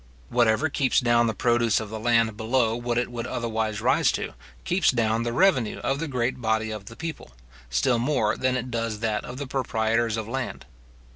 Whatever 0.29 0.67
keeps 0.67 0.99
down 0.99 1.27
the 1.27 1.35
produce 1.35 1.79
of 1.79 1.91
the 1.91 1.99
land 1.99 2.35
below 2.35 2.75
what 2.75 2.97
it 2.97 3.11
would 3.11 3.27
otherwise 3.27 3.81
rise 3.81 4.11
to, 4.13 4.33
keeps 4.63 4.89
down 4.89 5.21
the 5.21 5.31
revenue 5.31 5.77
of 5.83 5.99
the 5.99 6.07
great 6.07 6.41
body 6.41 6.71
of 6.71 6.85
the 6.85 6.95
people, 6.95 7.33
still 7.69 7.99
more 7.99 8.35
than 8.35 8.57
it 8.57 8.71
does 8.71 9.01
that 9.01 9.23
of 9.23 9.37
the 9.37 9.45
proprietors 9.45 10.17
of 10.17 10.27
land. 10.27 10.65